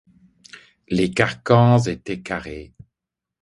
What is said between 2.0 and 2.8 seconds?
carrés.